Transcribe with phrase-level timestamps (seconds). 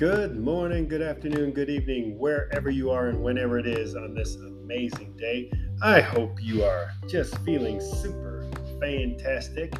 [0.00, 4.36] Good morning, good afternoon, good evening, wherever you are and whenever it is on this
[4.36, 5.52] amazing day.
[5.82, 9.74] I hope you are just feeling super fantastic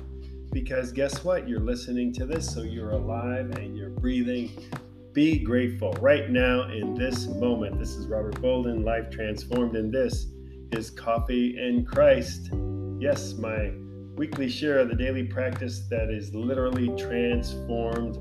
[0.53, 1.49] because guess what?
[1.49, 4.51] You're listening to this, so you're alive and you're breathing.
[5.15, 7.79] Be grateful right now in this moment.
[7.79, 10.27] This is Robert Bolden, Life Transformed, and this
[10.73, 12.51] is Coffee and Christ.
[12.99, 13.73] Yes, my
[14.17, 18.19] weekly share of the daily practice that is literally transformed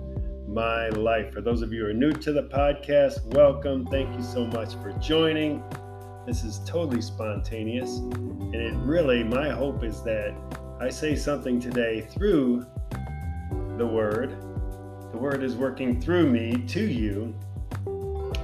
[0.54, 1.32] my life.
[1.32, 3.86] For those of you who are new to the podcast, welcome.
[3.86, 5.64] Thank you so much for joining.
[6.26, 7.98] This is totally spontaneous.
[8.00, 10.36] And it really, my hope is that
[10.80, 12.66] I say something today through
[13.78, 14.42] the Word.
[15.12, 17.36] The Word is working through me to you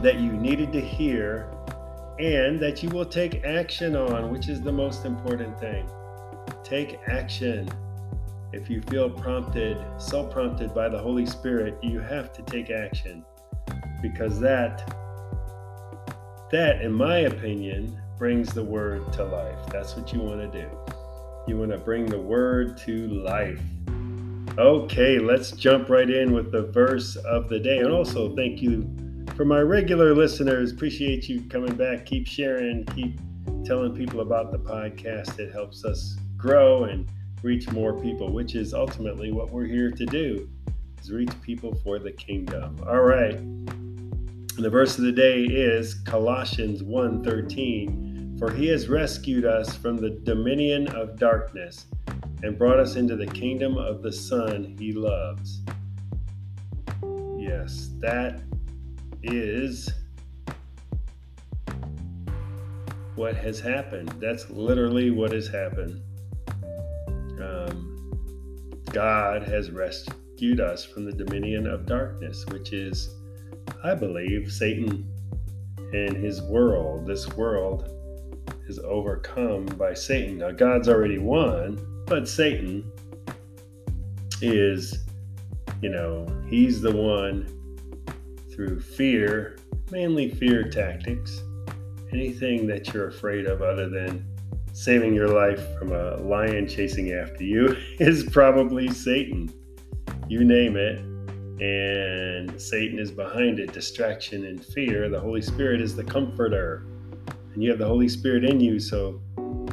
[0.02, 1.50] that you needed to hear
[2.20, 5.90] and that you will take action on, which is the most important thing.
[6.64, 7.68] Take action.
[8.56, 13.26] If you feel prompted, so prompted by the Holy Spirit, you have to take action
[14.02, 14.88] because that
[16.52, 19.58] that in my opinion brings the word to life.
[19.72, 20.70] That's what you want to do.
[21.50, 23.60] You want to bring the word to life.
[24.58, 27.80] Okay, let's jump right in with the verse of the day.
[27.80, 28.90] And also, thank you
[29.36, 30.72] for my regular listeners.
[30.72, 32.06] Appreciate you coming back.
[32.06, 33.20] Keep sharing, keep
[33.66, 35.40] telling people about the podcast.
[35.40, 37.06] It helps us grow and
[37.46, 40.50] reach more people, which is ultimately what we're here to do,
[41.00, 42.76] is reach people for the kingdom.
[42.88, 43.38] All right.
[44.58, 50.10] The verse of the day is Colossians 1:13, for he has rescued us from the
[50.10, 51.86] dominion of darkness
[52.42, 55.62] and brought us into the kingdom of the son he loves.
[57.38, 58.42] Yes, that
[59.22, 59.88] is
[63.16, 64.16] what has happened.
[64.20, 66.02] That's literally what has happened
[68.96, 73.14] God has rescued us from the dominion of darkness, which is,
[73.84, 75.06] I believe, Satan
[75.92, 77.06] and his world.
[77.06, 77.90] This world
[78.70, 80.38] is overcome by Satan.
[80.38, 82.90] Now, God's already won, but Satan
[84.42, 85.04] is,
[85.82, 87.50] you know, he's the one
[88.54, 89.58] through fear,
[89.92, 91.44] mainly fear tactics,
[92.14, 94.26] anything that you're afraid of other than
[94.76, 99.50] saving your life from a lion chasing after you is probably Satan.
[100.28, 101.00] You name it,
[101.64, 105.08] and Satan is behind it distraction and fear.
[105.08, 106.86] The Holy Spirit is the comforter,
[107.54, 108.82] and you have the Holy Spirit in you.
[108.82, 109.22] So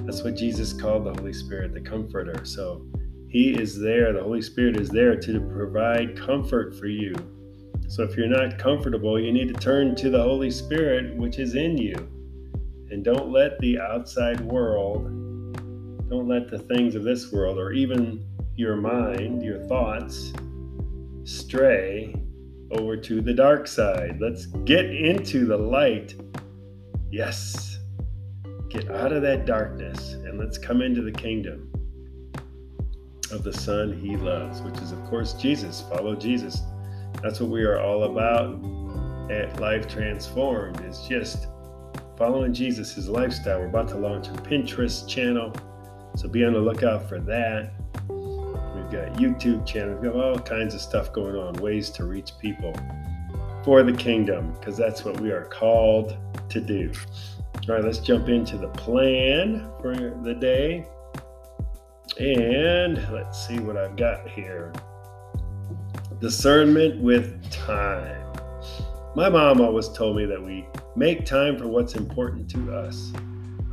[0.04, 2.44] that's what Jesus called the Holy Spirit, the comforter.
[2.44, 2.86] So
[3.28, 7.12] he is there, the Holy Spirit is there to provide comfort for you.
[7.88, 11.56] So if you're not comfortable, you need to turn to the Holy Spirit, which is
[11.56, 12.08] in you.
[12.92, 15.06] And don't let the outside world,
[16.10, 18.22] don't let the things of this world, or even
[18.54, 20.34] your mind, your thoughts,
[21.24, 22.14] stray
[22.70, 24.18] over to the dark side.
[24.20, 26.14] Let's get into the light.
[27.10, 27.78] Yes.
[28.68, 31.72] Get out of that darkness and let's come into the kingdom
[33.30, 35.82] of the Son he loves, which is, of course, Jesus.
[35.88, 36.60] Follow Jesus.
[37.22, 38.62] That's what we are all about
[39.30, 41.46] at Life Transformed, is just
[42.16, 43.60] following Jesus' lifestyle.
[43.60, 45.52] We're about to launch a Pinterest channel,
[46.16, 47.72] so be on the lookout for that.
[48.08, 49.94] We've got YouTube channel.
[49.94, 52.74] We've got all kinds of stuff going on, ways to reach people
[53.64, 56.16] for the kingdom, because that's what we are called
[56.48, 56.92] to do.
[57.68, 60.86] All right, let's jump into the plan for the day.
[62.18, 64.72] And let's see what I've got here.
[66.20, 68.21] Discernment with time.
[69.14, 73.14] My mom always told me that we Make time for what's important to us.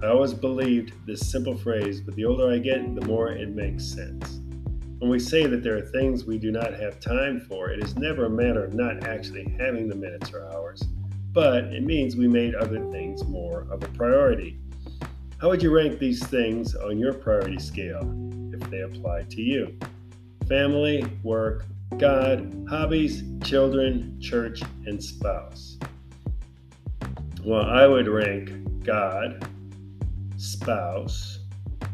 [0.01, 3.83] I always believed this simple phrase, but the older I get, the more it makes
[3.83, 4.39] sense.
[4.99, 7.97] When we say that there are things we do not have time for, it is
[7.97, 10.81] never a matter of not actually having the minutes or hours,
[11.33, 14.57] but it means we made other things more of a priority.
[15.41, 18.01] How would you rank these things on your priority scale
[18.53, 19.77] if they apply to you?
[20.47, 21.65] Family, work,
[21.97, 25.77] God, hobbies, children, church, and spouse.
[27.43, 28.51] Well, I would rank
[28.83, 29.45] God,
[30.37, 31.39] spouse,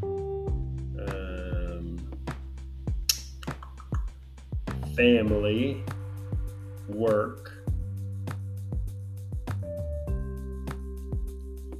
[0.04, 1.98] um,
[4.96, 5.84] family,
[6.90, 7.54] work.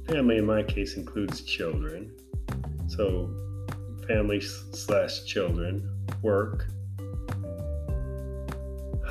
[0.08, 2.12] Family, in my case, includes children.
[2.88, 3.30] So,
[4.06, 5.88] family slash children,
[6.22, 6.68] work,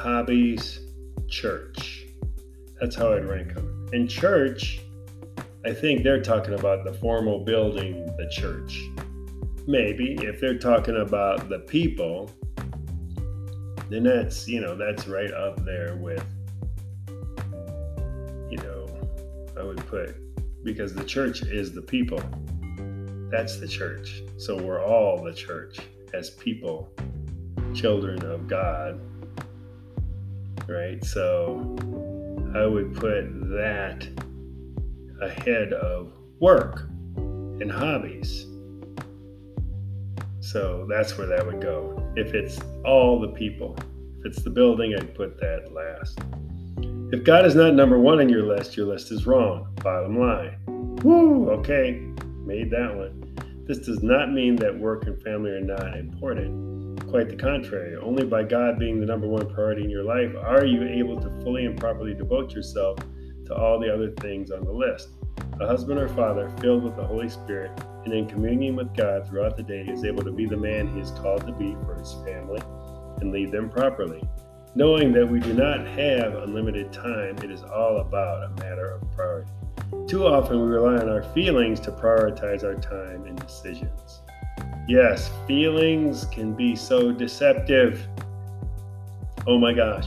[0.06, 0.80] hobbies,
[1.28, 2.06] church.
[2.80, 4.82] That's how I'd rank them in church,
[5.66, 8.84] I think they're talking about the formal building, the church.
[9.68, 12.30] Maybe if they're talking about the people,
[13.90, 16.24] then that's, you know, that's right up there with
[18.50, 18.86] you know,
[19.60, 20.16] I would put
[20.64, 22.22] because the church is the people.
[23.32, 24.22] That's the church.
[24.38, 25.80] So we're all the church
[26.14, 26.90] as people,
[27.74, 29.00] children of God.
[30.68, 31.04] Right?
[31.04, 31.76] So
[32.56, 34.08] I would put that
[35.22, 38.46] ahead of work and hobbies.
[40.40, 42.12] So that's where that would go.
[42.16, 43.76] If it's all the people,
[44.20, 46.20] if it's the building, I'd put that last.
[47.12, 49.68] If God is not number one on your list, your list is wrong.
[49.84, 50.58] Bottom line.
[51.04, 51.50] Woo!
[51.50, 52.02] Okay,
[52.46, 53.22] made that one.
[53.68, 56.75] This does not mean that work and family are not important.
[57.10, 57.96] Quite the contrary.
[57.96, 61.30] Only by God being the number one priority in your life are you able to
[61.42, 62.98] fully and properly devote yourself
[63.46, 65.10] to all the other things on the list.
[65.60, 67.72] A husband or father filled with the Holy Spirit
[68.04, 71.00] and in communion with God throughout the day is able to be the man he
[71.00, 72.62] is called to be for his family
[73.22, 74.22] and lead them properly.
[74.76, 79.12] Knowing that we do not have unlimited time, it is all about a matter of
[79.16, 79.52] priority.
[80.08, 84.22] Too often we rely on our feelings to prioritize our time and decisions.
[84.88, 88.08] Yes, feelings can be so deceptive.
[89.48, 90.06] Oh my gosh.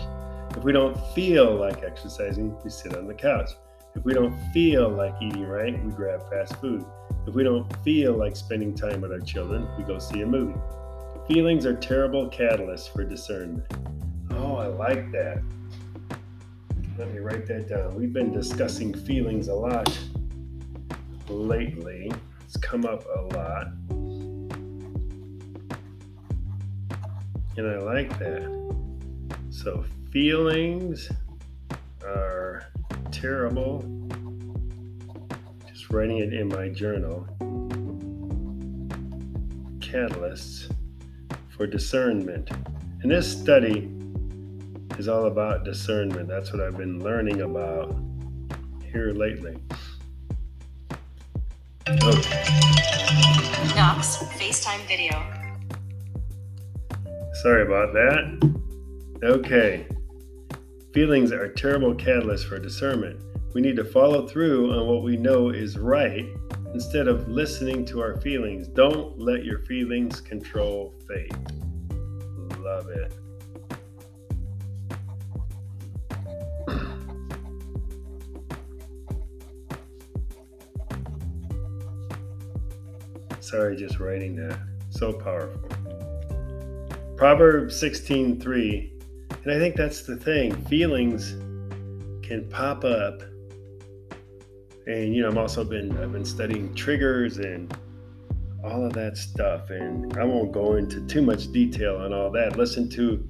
[0.56, 3.50] If we don't feel like exercising, we sit on the couch.
[3.96, 6.84] If we don't feel like eating right, we grab fast food.
[7.26, 10.58] If we don't feel like spending time with our children, we go see a movie.
[11.26, 13.64] Feelings are terrible catalysts for discernment.
[14.30, 15.42] Oh, I like that.
[16.96, 17.96] Let me write that down.
[17.96, 19.98] We've been discussing feelings a lot
[21.28, 22.12] lately.
[22.44, 23.66] It's come up a lot.
[27.58, 29.36] And I like that.
[29.50, 31.10] So, feelings
[32.04, 32.62] are
[33.10, 33.80] terrible.
[35.66, 37.26] Just writing it in my journal.
[39.80, 40.72] Catalysts
[41.48, 42.48] for discernment.
[43.02, 43.90] And this study
[44.96, 46.28] is all about discernment.
[46.28, 47.92] That's what I've been learning about
[48.92, 49.56] here lately.
[51.88, 52.44] Okay.
[53.74, 55.37] Knox FaceTime video.
[57.42, 59.22] Sorry about that.
[59.22, 59.86] Okay.
[60.92, 63.20] Feelings are terrible catalysts for discernment.
[63.54, 66.26] We need to follow through on what we know is right
[66.74, 68.66] instead of listening to our feelings.
[68.66, 71.30] Don't let your feelings control faith.
[72.58, 73.12] Love it.
[83.38, 84.58] Sorry, just writing that.
[84.90, 85.77] So powerful.
[87.18, 88.92] Proverbs 16:3,
[89.42, 90.54] and I think that's the thing.
[90.66, 91.32] Feelings
[92.24, 93.22] can pop up.
[94.86, 97.76] And you know, I've also been I've been studying triggers and
[98.62, 99.70] all of that stuff.
[99.70, 102.56] And I won't go into too much detail on all that.
[102.56, 103.28] Listen to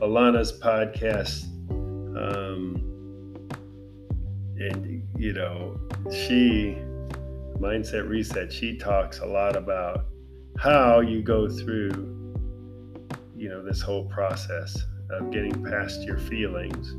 [0.00, 1.44] Alana's podcast.
[1.70, 2.74] Um,
[4.58, 5.78] and you know,
[6.10, 6.76] she
[7.60, 10.06] Mindset Reset, she talks a lot about
[10.58, 12.17] how you go through,
[13.38, 14.76] you know, this whole process
[15.10, 16.90] of getting past your feelings.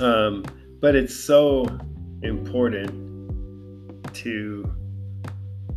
[0.00, 0.44] Um,
[0.80, 1.66] but it's so
[2.22, 2.90] important
[4.14, 4.74] to,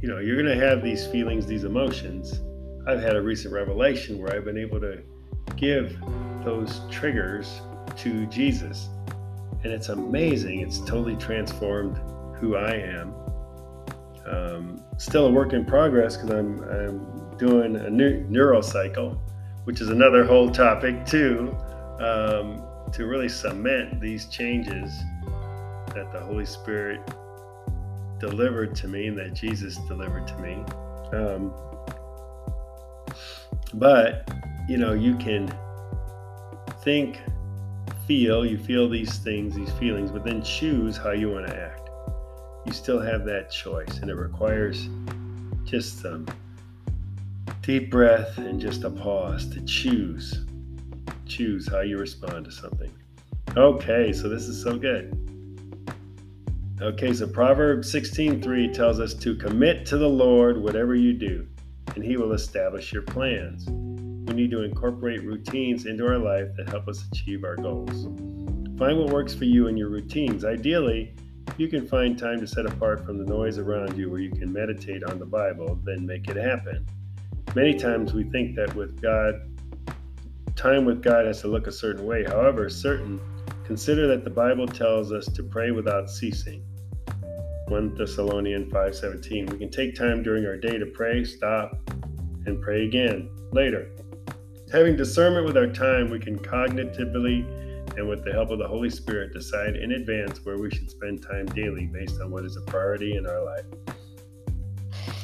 [0.01, 2.41] you know, you're going to have these feelings, these emotions.
[2.87, 5.03] I've had a recent revelation where I've been able to
[5.57, 5.97] give
[6.43, 7.61] those triggers
[7.97, 8.87] to Jesus.
[9.63, 10.61] And it's amazing.
[10.61, 11.97] It's totally transformed
[12.37, 13.13] who I am.
[14.25, 19.17] Um, still a work in progress because I'm, I'm doing a new neurocycle,
[19.65, 21.55] which is another whole topic too,
[21.99, 24.91] um, to really cement these changes
[25.93, 27.01] that the Holy Spirit
[28.19, 30.63] delivered to me and that Jesus delivered to me.
[31.11, 31.53] Um,
[33.73, 34.29] but,
[34.67, 35.53] you know, you can
[36.83, 37.21] think,
[38.07, 41.85] feel, you feel these things, these feelings, but then choose how you want to act
[42.65, 44.89] you still have that choice, and it requires
[45.63, 46.25] just some
[47.61, 50.45] deep breath and just a pause to choose.
[51.25, 52.91] Choose how you respond to something.
[53.57, 55.17] Okay, so this is so good.
[56.81, 61.47] Okay, so Proverbs 16:3 tells us to commit to the Lord whatever you do,
[61.95, 63.65] and he will establish your plans.
[64.27, 68.05] We need to incorporate routines into our life that help us achieve our goals.
[68.77, 70.43] Find what works for you in your routines.
[70.43, 71.13] Ideally,
[71.57, 74.51] you can find time to set apart from the noise around you where you can
[74.51, 76.85] meditate on the Bible, then make it happen.
[77.55, 79.35] Many times we think that with God,
[80.57, 82.25] time with God has to look a certain way.
[82.25, 83.17] However, certain
[83.63, 86.65] consider that the Bible tells us to pray without ceasing.
[87.69, 89.45] 1 Thessalonians 5:17.
[89.49, 91.79] We can take time during our day to pray, stop,
[92.45, 93.89] and pray again later.
[94.73, 97.45] Having discernment with our time, we can cognitively
[97.97, 101.23] and with the help of the Holy Spirit, decide in advance where we should spend
[101.23, 103.63] time daily based on what is a priority in our life.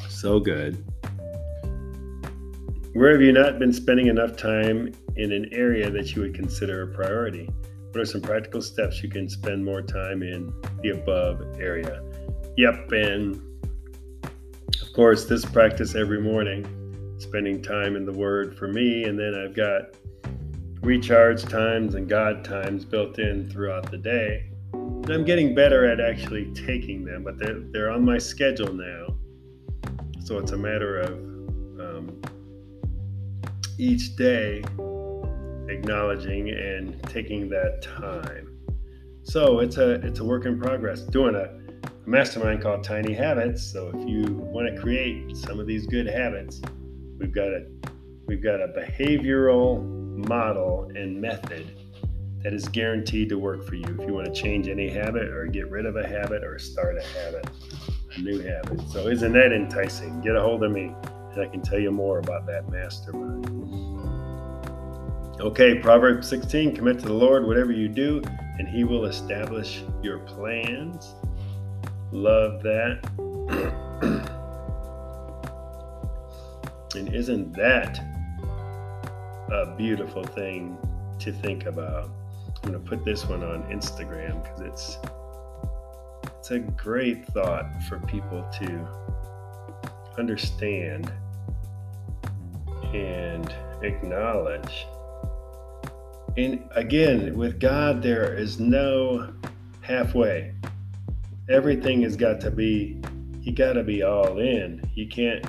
[0.08, 0.82] So good.
[2.94, 6.84] Where have you not been spending enough time in an area that you would consider
[6.84, 7.50] a priority?
[7.92, 12.04] What are some practical steps you can spend more time in the above area?
[12.58, 13.42] Yep, and
[14.82, 19.36] of course, this practice every morning, spending time in the Word for me, and then
[19.36, 19.96] I've got
[20.82, 24.52] recharge times and God times built in throughout the day.
[24.74, 29.16] And I'm getting better at actually taking them, but they're, they're on my schedule now.
[30.26, 31.31] So it's a matter of
[33.78, 34.64] each day
[35.70, 38.58] acknowledging and taking that time.
[39.24, 41.02] So it's a it's a work in progress.
[41.02, 41.62] Doing a,
[42.06, 43.64] mastermind called Tiny Habits.
[43.64, 46.62] So if you want to create some of these good habits,
[47.20, 47.66] we've got a
[48.28, 49.84] we've got a behavioral
[50.28, 51.76] model and method
[52.44, 53.86] that is guaranteed to work for you.
[54.00, 56.98] If you want to change any habit or get rid of a habit or start
[56.98, 57.48] a habit,
[58.16, 58.82] a new habit.
[58.90, 60.22] So isn't that enticing?
[60.22, 60.94] Get a hold of me
[61.34, 63.61] and I can tell you more about that mastermind.
[65.42, 68.22] Okay, Proverbs 16 commit to the Lord whatever you do,
[68.60, 71.16] and he will establish your plans.
[72.12, 73.00] Love that.
[76.96, 78.00] and isn't that
[79.52, 80.78] a beautiful thing
[81.18, 82.12] to think about?
[82.64, 85.00] I'm going to put this one on Instagram because it's
[86.38, 88.88] it's a great thought for people to
[90.20, 91.12] understand
[92.94, 94.86] and acknowledge.
[96.38, 99.34] And again, with God, there is no
[99.82, 100.54] halfway.
[101.50, 102.98] Everything has got to be,
[103.42, 104.82] you got to be all in.
[104.96, 105.46] You can't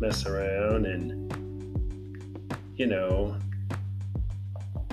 [0.00, 1.32] mess around and,
[2.76, 3.36] you know,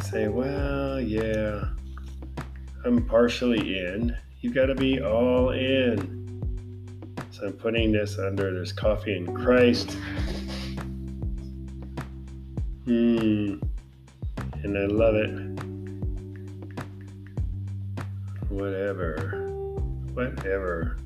[0.01, 1.65] say, well, yeah,
[2.83, 4.15] I'm partially in.
[4.41, 6.13] You got to be all in.
[7.31, 9.97] So I'm putting this under there's coffee in Christ.
[12.85, 13.55] Hmm.
[14.65, 15.29] And I love it.
[18.49, 19.47] Whatever.
[20.13, 20.97] Whatever.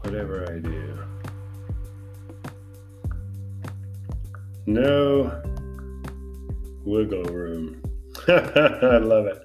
[0.00, 0.98] Whatever I do.
[4.64, 5.42] No
[6.86, 7.82] wiggle room.
[8.28, 9.42] I love it.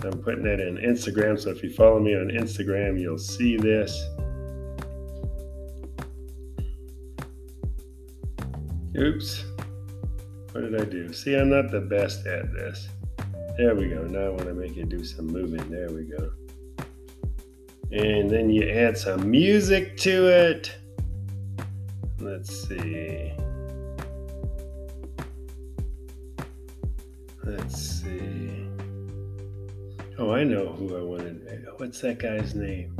[0.00, 1.40] So I'm putting that in Instagram.
[1.40, 3.96] So if you follow me on Instagram, you'll see this.
[8.98, 9.44] Oops.
[10.56, 11.12] What did I do?
[11.12, 12.88] See, I'm not the best at this.
[13.58, 14.04] There we go.
[14.04, 15.68] Now I want to make it do some moving.
[15.68, 16.32] There we go.
[17.92, 20.74] And then you add some music to it.
[22.18, 23.34] Let's see.
[27.44, 28.66] Let's see.
[30.18, 31.66] Oh, I know who I wanted.
[31.76, 32.94] What's that guy's name?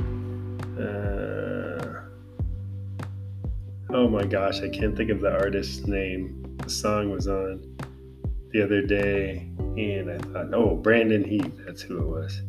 [0.79, 1.86] Uh,
[3.91, 6.57] oh my gosh, I can't think of the artist's name.
[6.63, 7.77] The song was on
[8.51, 11.53] the other day, and I thought, oh, Brandon Heath.
[11.65, 12.41] That's who it was.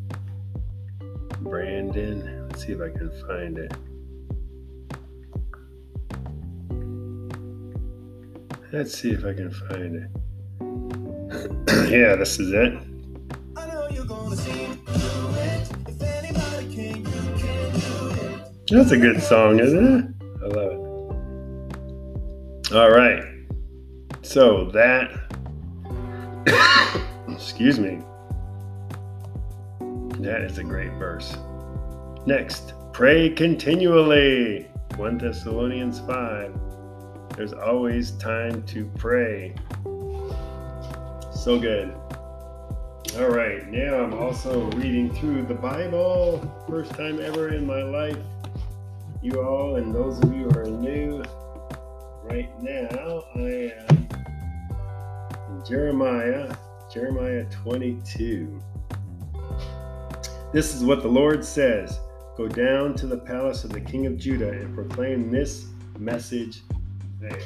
[1.40, 2.48] Brandon.
[2.48, 3.72] Let's see if I can find it.
[8.72, 11.90] Let's see if I can find it.
[11.90, 12.78] yeah, this is it.
[18.70, 20.17] That's a good song, isn't it?
[22.70, 23.24] All right.
[24.20, 25.10] So that,
[27.28, 28.00] excuse me,
[30.18, 31.34] that is a great verse.
[32.26, 34.64] Next, pray continually.
[34.96, 36.60] 1 Thessalonians 5.
[37.36, 39.54] There's always time to pray.
[41.32, 41.94] So good.
[43.16, 46.64] All right, now I'm also reading through the Bible.
[46.68, 48.18] First time ever in my life
[49.22, 51.24] you all, and those of you who are new,
[52.28, 54.08] right now I am
[55.50, 56.54] in Jeremiah,
[56.92, 58.60] Jeremiah 22.
[60.52, 61.98] This is what the Lord says
[62.36, 65.66] Go down to the palace of the king of Judah and proclaim this
[65.98, 66.62] message
[67.20, 67.40] there.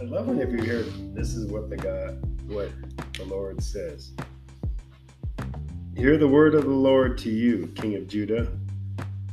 [0.00, 0.82] I love it if you hear
[1.14, 2.70] this is what the God, what
[3.14, 4.12] the Lord says.
[5.96, 8.48] Hear the word of the Lord to you, King of Judah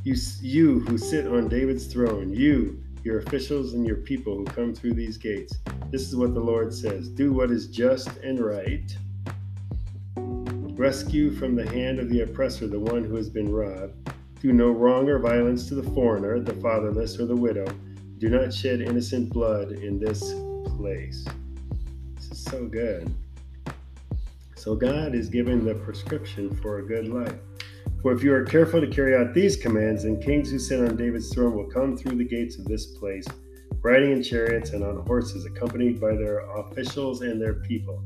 [0.04, 4.74] you, you who sit on David's throne, you, your officials, and your people who come
[4.74, 5.58] through these gates.
[5.90, 8.90] This is what the Lord says Do what is just and right.
[10.76, 14.10] Rescue from the hand of the oppressor the one who has been robbed.
[14.40, 17.66] Do no wrong or violence to the foreigner, the fatherless, or the widow.
[18.18, 20.34] Do not shed innocent blood in this
[20.76, 21.24] place.
[22.16, 23.14] This is so good.
[24.56, 27.38] So God is giving the prescription for a good life.
[28.04, 30.94] For if you are careful to carry out these commands, then kings who sit on
[30.94, 33.24] David's throne will come through the gates of this place,
[33.80, 38.04] riding in chariots and on horses, accompanied by their officials and their people.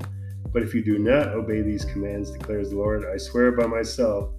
[0.52, 4.30] But if you do not obey these commands, declares the Lord, I swear by myself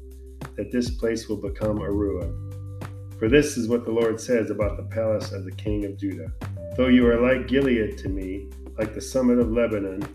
[0.55, 2.79] that this place will become a ruin.
[3.19, 6.31] For this is what the Lord says about the palace of the king of Judah.
[6.77, 8.47] Though you are like Gilead to me,
[8.77, 10.07] like the summit of Lebanon,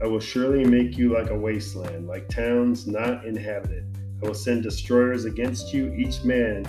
[0.00, 3.91] I will surely make you like a wasteland, like towns not inhabited.
[4.22, 6.64] I will send destroyers against you, each man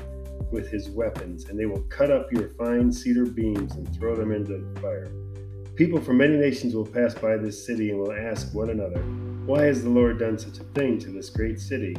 [0.51, 4.31] with his weapons, and they will cut up your fine cedar beams and throw them
[4.31, 5.11] into the fire.
[5.75, 9.01] People from many nations will pass by this city and will ask one another,
[9.45, 11.95] Why has the Lord done such a thing to this great city?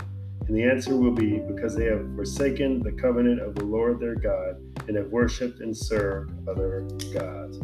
[0.47, 4.17] And the answer will be, Because they have forsaken the covenant of the Lord their
[4.17, 4.57] God
[4.89, 6.81] and have worshipped and served other
[7.13, 7.59] gods.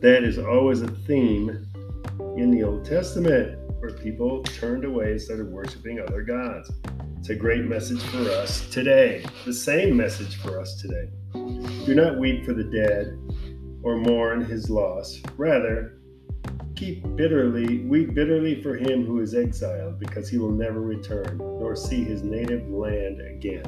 [0.00, 1.64] That is always a theme
[2.36, 6.70] in the Old Testament where people turned away and started worshiping other gods.
[7.18, 11.10] It's a great message for us today, the same message for us today.
[11.32, 13.18] Do not weep for the dead
[13.82, 15.20] or mourn his loss.
[15.36, 15.98] Rather,
[16.76, 21.74] keep bitterly, weep bitterly for him who is exiled, because he will never return, nor
[21.74, 23.64] see his native land again.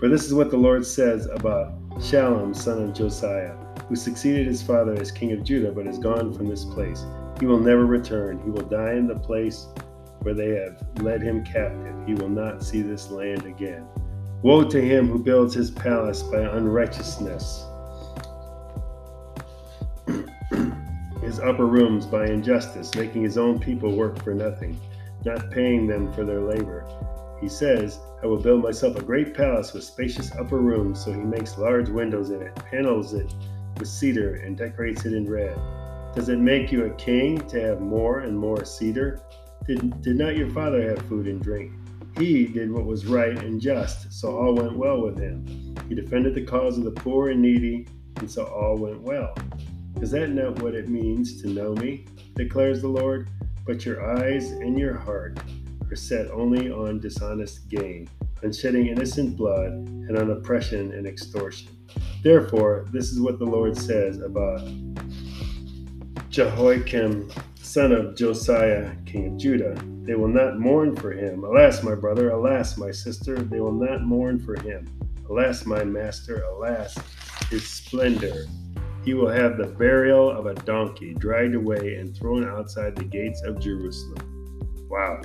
[0.00, 3.54] For this is what the Lord says about Shallum, son of Josiah,
[3.88, 7.04] who succeeded his father as king of Judah, but is gone from this place.
[7.44, 8.40] He will never return.
[8.42, 9.66] He will die in the place
[10.22, 11.94] where they have led him captive.
[12.06, 13.86] He will not see this land again.
[14.40, 17.66] Woe to him who builds his palace by unrighteousness,
[21.20, 24.80] his upper rooms by injustice, making his own people work for nothing,
[25.26, 26.86] not paying them for their labor.
[27.42, 31.20] He says, I will build myself a great palace with spacious upper rooms, so he
[31.20, 33.34] makes large windows in it, panels it
[33.78, 35.58] with cedar, and decorates it in red.
[36.14, 39.20] Does it make you a king to have more and more cedar?
[39.66, 41.72] Did, did not your father have food and drink?
[42.16, 45.74] He did what was right and just, so all went well with him.
[45.88, 49.34] He defended the cause of the poor and needy, and so all went well.
[50.00, 52.06] Is that not what it means to know me?
[52.36, 53.28] declares the Lord.
[53.66, 55.38] But your eyes and your heart
[55.90, 58.08] are set only on dishonest gain,
[58.44, 61.70] on shedding innocent blood, and on oppression and extortion.
[62.22, 64.60] Therefore, this is what the Lord says about
[66.34, 69.80] Jehoiakim, son of Josiah, king of Judah.
[70.02, 71.44] They will not mourn for him.
[71.44, 74.84] Alas, my brother, alas, my sister, they will not mourn for him.
[75.30, 76.98] Alas, my master, alas,
[77.50, 78.46] his splendor.
[79.04, 83.40] He will have the burial of a donkey, dragged away and thrown outside the gates
[83.44, 84.88] of Jerusalem.
[84.90, 85.20] Wow.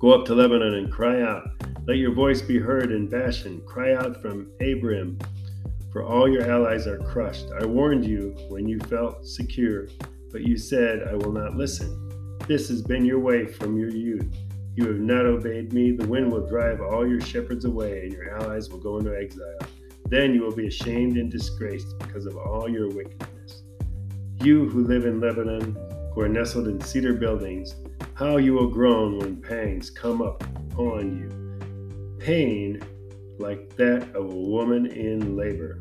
[0.00, 1.48] Go up to Lebanon and cry out.
[1.86, 3.60] Let your voice be heard in Bashan.
[3.66, 5.22] Cry out from Abarim
[5.98, 7.46] for all your allies are crushed.
[7.60, 9.88] I warned you when you felt secure,
[10.30, 12.38] but you said, I will not listen.
[12.46, 14.32] This has been your way from your youth.
[14.76, 15.90] You have not obeyed me.
[15.90, 19.58] The wind will drive all your shepherds away, and your allies will go into exile.
[20.08, 23.64] Then you will be ashamed and disgraced because of all your wickedness.
[24.40, 25.76] You who live in Lebanon,
[26.14, 27.74] who are nestled in cedar buildings,
[28.14, 32.24] how you will groan when pangs come up upon you.
[32.24, 32.80] Pain
[33.38, 35.78] like that of a woman in labor.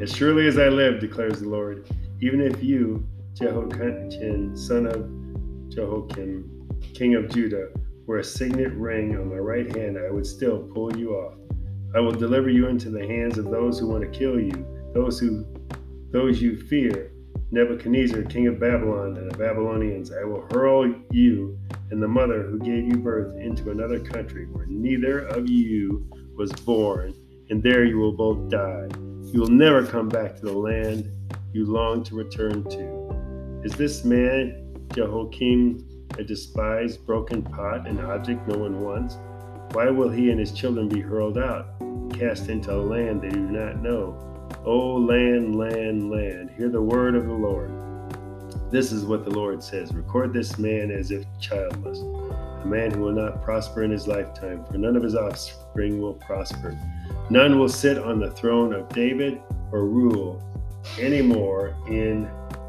[0.00, 1.88] As surely as I live, declares the Lord,
[2.20, 7.68] even if you, Jehoiachin, son of Jehoiakim, king of Judah,
[8.06, 11.34] were a signet ring on my right hand, I would still pull you off.
[11.94, 15.18] I will deliver you into the hands of those who want to kill you, those
[15.18, 15.44] who
[16.10, 17.12] those you fear,
[17.50, 20.10] Nebuchadnezzar, king of Babylon, and the Babylonians.
[20.12, 21.58] I will hurl you
[21.90, 26.52] and the mother who gave you birth into another country where neither of you was
[26.52, 27.12] born,
[27.50, 28.86] and there you will both die.
[29.32, 31.10] You will never come back to the land
[31.52, 33.62] you long to return to.
[33.64, 35.84] Is this man, Jehoiakim,
[36.16, 39.18] a despised, broken pot, an object no one wants?
[39.72, 41.66] Why will he and his children be hurled out,
[42.14, 44.16] cast into a land they do not know?
[44.64, 47.77] O land, land, land, hear the word of the Lord.
[48.70, 52.00] This is what the Lord says Record this man as if childless
[52.62, 56.14] a man who will not prosper in his lifetime, for none of his offspring will
[56.14, 56.78] prosper.
[57.30, 60.42] None will sit on the throne of David or rule
[60.98, 62.28] anymore in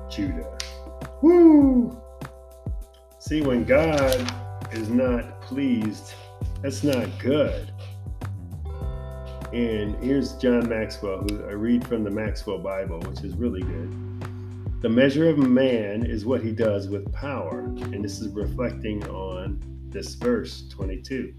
[0.09, 0.57] Judah.
[1.21, 1.99] Woo!
[3.17, 4.33] See, when God
[4.71, 6.13] is not pleased,
[6.61, 7.71] that's not good.
[9.51, 14.08] And here's John Maxwell, who I read from the Maxwell Bible, which is really good.
[14.81, 17.59] The measure of man is what he does with power.
[17.59, 21.33] And this is reflecting on this verse 22.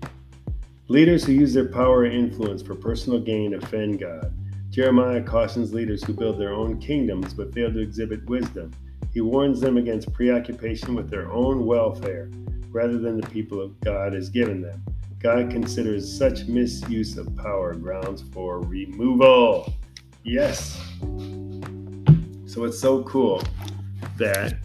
[0.89, 4.35] Leaders who use their power and influence for personal gain offend God.
[4.69, 8.73] Jeremiah cautions leaders who build their own kingdoms but fail to exhibit wisdom.
[9.15, 12.29] He warns them against preoccupation with their own welfare.
[12.73, 14.85] rather than the people of God has given them.
[15.19, 19.73] God considers such misuse of power grounds for removal.
[20.23, 20.81] Yes.
[22.51, 23.41] So it's so cool
[24.17, 24.59] that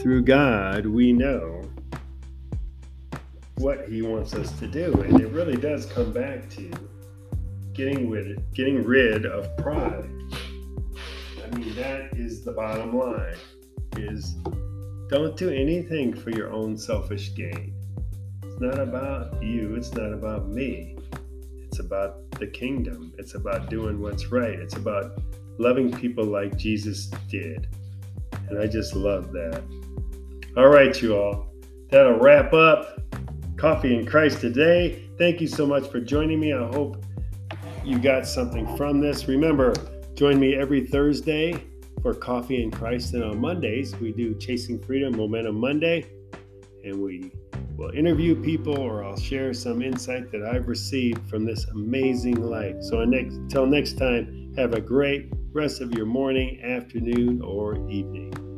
[0.00, 1.62] through God we know
[3.58, 4.90] what He wants us to do.
[5.02, 6.70] And it really does come back to
[7.74, 10.08] getting rid, getting rid of pride.
[11.44, 13.36] I mean, that is the bottom line
[13.98, 14.36] is
[15.10, 17.74] don't do anything for your own selfish gain.
[18.42, 20.96] It's not about you, it's not about me.
[21.58, 23.12] It's about the kingdom.
[23.18, 24.58] It's about doing what's right.
[24.58, 25.20] It's about
[25.60, 27.68] loving people like Jesus did.
[28.48, 29.62] And I just love that.
[30.56, 31.52] All right, you all.
[31.90, 32.98] That'll wrap up
[33.56, 35.08] Coffee in Christ today.
[35.18, 36.54] Thank you so much for joining me.
[36.54, 37.04] I hope
[37.84, 39.28] you got something from this.
[39.28, 39.74] Remember,
[40.14, 41.62] join me every Thursday
[42.00, 43.12] for Coffee in Christ.
[43.12, 46.06] And on Mondays, we do Chasing Freedom Momentum Monday.
[46.84, 47.32] And we
[47.76, 52.76] will interview people or I'll share some insight that I've received from this amazing life.
[52.80, 58.49] So until next time, have a great rest of your morning, afternoon, or evening.